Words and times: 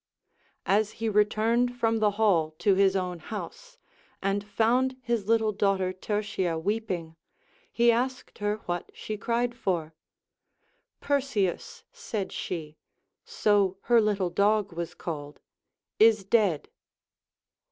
As 0.65 0.93
he 0.93 1.09
returned 1.09 1.77
from 1.77 1.99
the 1.99 2.09
hall 2.17 2.55
to 2.57 2.73
his 2.73 2.95
own 2.95 3.19
house, 3.19 3.77
and 4.19 4.43
found 4.43 4.97
his 5.03 5.27
little 5.27 5.51
daughter 5.51 5.93
Tertia 5.93 6.59
Λveeping, 6.59 7.17
he 7.71 7.91
asked 7.91 8.39
her 8.39 8.55
what 8.65 8.91
she 8.95 9.15
cried 9.15 9.53
for] 9.55 9.93
Perseus, 11.01 11.83
said 11.93 12.31
she 12.31 12.77
(so 13.25 13.77
her 13.81 14.01
little 14.01 14.31
dog 14.31 14.73
was 14.73 14.95
called), 14.95 15.39
is 15.99 16.25
dead. 16.25 16.69